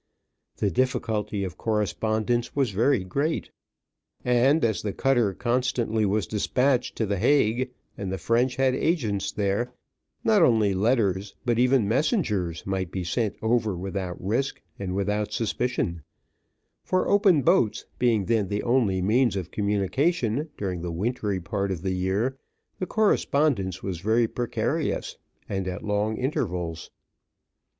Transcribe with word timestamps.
The 0.57 0.71
difficulty 0.71 1.43
of 1.43 1.59
correspondence 1.59 2.55
was 2.55 2.71
very 2.71 3.03
great; 3.03 3.51
and 4.25 4.65
as 4.65 4.81
the 4.81 4.93
cutter 4.93 5.31
constantly 5.35 6.07
was 6.07 6.25
despatched 6.25 6.95
to 6.95 7.05
the 7.05 7.19
Hague, 7.19 7.69
and 7.99 8.11
the 8.11 8.17
French 8.17 8.55
had 8.55 8.73
agents 8.73 9.31
there, 9.31 9.71
not 10.23 10.41
only 10.41 10.73
letters, 10.73 11.35
but 11.45 11.59
even 11.59 11.87
messengers, 11.87 12.65
might 12.65 12.89
be 12.89 13.03
sent 13.03 13.35
over 13.43 13.77
without 13.77 14.17
risk 14.19 14.59
and 14.79 14.95
without 14.95 15.31
suspicion; 15.31 16.01
for 16.83 17.07
open 17.07 17.43
boats 17.43 17.85
being 17.99 18.25
then 18.25 18.47
the 18.47 18.63
only 18.63 19.03
means 19.03 19.35
of 19.35 19.51
communication, 19.51 20.49
during 20.57 20.81
the 20.81 20.91
wintry 20.91 21.39
part 21.39 21.69
of 21.69 21.83
the 21.83 21.93
year, 21.93 22.39
the 22.79 22.87
correspondence 22.87 23.83
was 23.83 23.99
very 23.99 24.27
precarious, 24.27 25.17
and 25.47 25.67
at 25.67 25.83
long 25.83 26.17
intervals. 26.17 26.89